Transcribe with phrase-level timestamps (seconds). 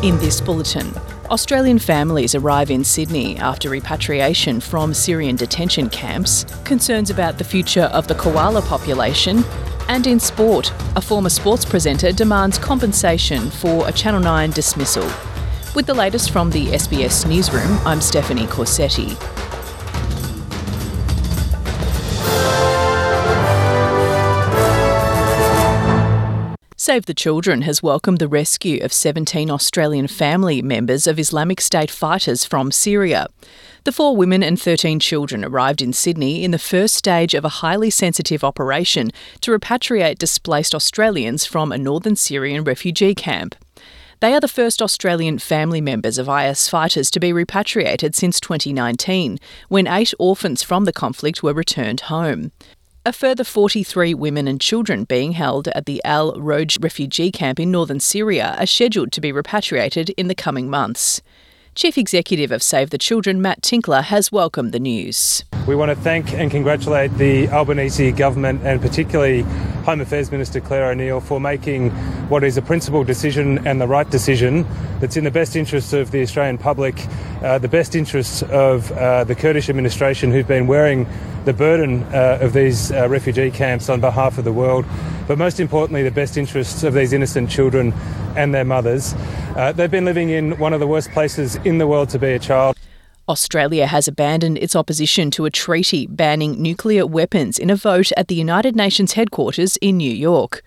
[0.00, 0.94] In this bulletin,
[1.28, 7.90] Australian families arrive in Sydney after repatriation from Syrian detention camps, concerns about the future
[7.92, 9.42] of the koala population,
[9.88, 15.10] and in sport, a former sports presenter demands compensation for a Channel 9 dismissal.
[15.74, 19.16] With the latest from the SBS newsroom, I'm Stephanie Corsetti.
[26.88, 31.90] Save the Children has welcomed the rescue of 17 Australian family members of Islamic State
[31.90, 33.26] fighters from Syria.
[33.84, 37.60] The four women and 13 children arrived in Sydney in the first stage of a
[37.60, 39.10] highly sensitive operation
[39.42, 43.54] to repatriate displaced Australians from a northern Syrian refugee camp.
[44.20, 49.38] They are the first Australian family members of IS fighters to be repatriated since 2019,
[49.68, 52.50] when eight orphans from the conflict were returned home.
[53.08, 57.70] A further 43 women and children being held at the Al Roj refugee camp in
[57.70, 61.22] northern Syria are scheduled to be repatriated in the coming months.
[61.74, 65.42] Chief Executive of Save the Children, Matt Tinkler, has welcomed the news.
[65.66, 69.40] We want to thank and congratulate the Albanese government and particularly
[69.86, 71.88] Home Affairs Minister Clare O'Neil for making
[72.28, 74.66] what is a principled decision and the right decision
[75.00, 77.06] that's in the best interests of the Australian public,
[77.42, 81.06] uh, the best interests of uh, the Kurdish administration who've been wearing
[81.48, 84.84] the burden uh, of these uh, refugee camps on behalf of the world,
[85.26, 87.94] but most importantly, the best interests of these innocent children
[88.36, 89.14] and their mothers.
[89.56, 92.32] Uh, they've been living in one of the worst places in the world to be
[92.32, 92.76] a child.
[93.30, 98.28] Australia has abandoned its opposition to a treaty banning nuclear weapons in a vote at
[98.28, 100.62] the United Nations headquarters in New York.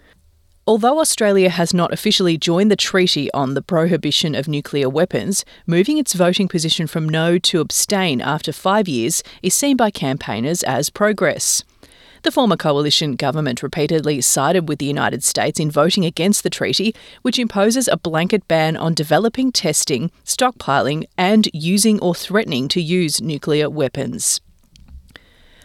[0.72, 5.98] Although Australia has not officially joined the treaty on the prohibition of nuclear weapons, moving
[5.98, 10.90] its voting position from no to abstain after five years is seen by campaigners as
[10.90, 11.66] progress.
[12.22, 16.96] The former coalition government repeatedly sided with the United States in voting against the treaty,
[17.22, 23.20] which imposes a blanket ban on developing, testing, stockpiling, and using or threatening to use
[23.20, 24.40] nuclear weapons.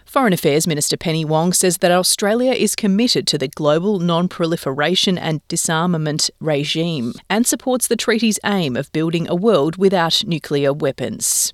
[0.07, 5.19] Foreign Affairs Minister Penny Wong says that Australia is committed to the global non proliferation
[5.19, 11.53] and disarmament regime and supports the treaty's aim of building a world without nuclear weapons.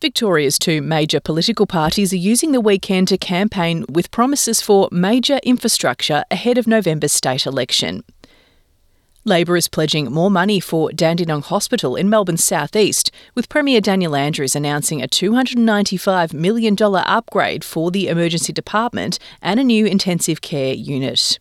[0.00, 5.40] Victoria's two major political parties are using the weekend to campaign with promises for major
[5.42, 8.04] infrastructure ahead of November's state election.
[9.28, 14.56] Labor is pledging more money for Dandenong Hospital in Melbourne's southeast, with Premier Daniel Andrews
[14.56, 21.38] announcing a $295 million upgrade for the emergency department and a new intensive care unit.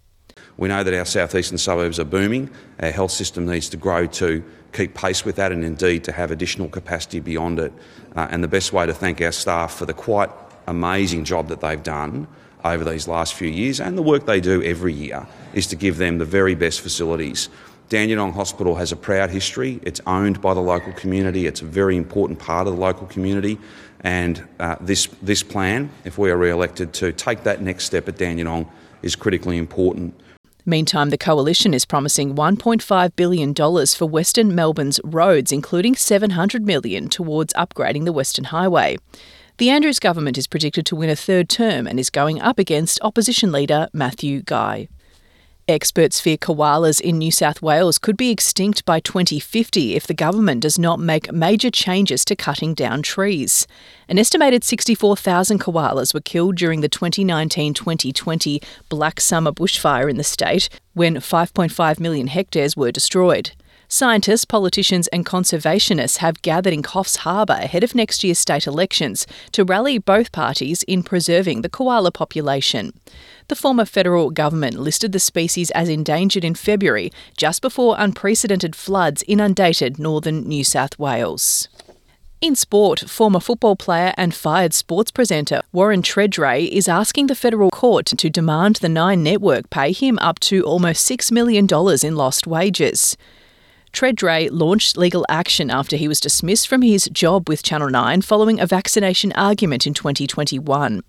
[0.57, 2.49] We know that our southeastern suburbs are booming.
[2.81, 4.43] Our health system needs to grow to
[4.73, 7.71] keep pace with that and indeed to have additional capacity beyond it.
[8.17, 10.29] Uh, and the best way to thank our staff for the quite
[10.67, 12.27] amazing job that they've done
[12.65, 15.97] over these last few years and the work they do every year is to give
[15.97, 17.49] them the very best facilities
[17.89, 19.79] Dandenong Hospital has a proud history.
[19.83, 21.47] It's owned by the local community.
[21.47, 23.57] It's a very important part of the local community.
[24.01, 28.07] And uh, this, this plan, if we are re elected to take that next step
[28.09, 28.69] at Dandenong,
[29.01, 30.19] is critically important.
[30.65, 37.53] Meantime, the coalition is promising $1.5 billion for Western Melbourne's roads, including 700 million towards
[37.53, 38.97] upgrading the Western Highway.
[39.59, 42.99] The Andrews government is predicted to win a third term and is going up against
[43.01, 44.89] opposition leader Matthew Guy.
[45.69, 50.61] Experts fear koalas in New South Wales could be extinct by 2050 if the government
[50.61, 53.67] does not make major changes to cutting down trees.
[54.07, 60.23] An estimated 64,000 koalas were killed during the 2019 2020 Black Summer bushfire in the
[60.23, 63.51] state, when 5.5 million hectares were destroyed.
[63.89, 69.25] Scientists, politicians, and conservationists have gathered in Coffs Harbour ahead of next year's state elections
[69.53, 72.91] to rally both parties in preserving the koala population.
[73.47, 79.23] The former federal government listed the species as endangered in February, just before unprecedented floods
[79.25, 81.69] inundated northern New South Wales.
[82.41, 87.71] In sport, former football player and fired sports presenter Warren Tredrea is asking the federal
[87.71, 91.67] court to demand the Nine Network pay him up to almost $6 million
[92.03, 93.15] in lost wages.
[93.93, 98.59] Tredrea launched legal action after he was dismissed from his job with Channel 9 following
[98.59, 101.03] a vaccination argument in 2021.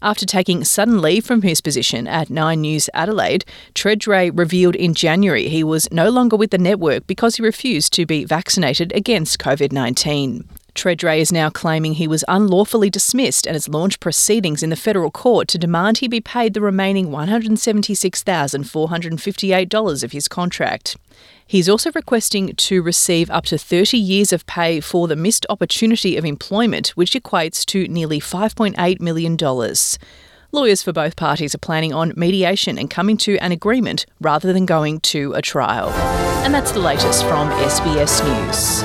[0.00, 3.44] After taking sudden leave from his position at Nine News Adelaide,
[3.74, 8.06] Tredrea revealed in January he was no longer with the network because he refused to
[8.06, 10.48] be vaccinated against COVID 19.
[10.78, 15.10] Tredrea is now claiming he was unlawfully dismissed and has launched proceedings in the federal
[15.10, 20.96] court to demand he be paid the remaining $176,458 of his contract.
[21.44, 26.16] He's also requesting to receive up to 30 years of pay for the missed opportunity
[26.16, 29.36] of employment, which equates to nearly $5.8 million.
[30.52, 34.64] Lawyers for both parties are planning on mediation and coming to an agreement rather than
[34.64, 35.88] going to a trial.
[36.44, 38.84] And that's the latest from SBS News.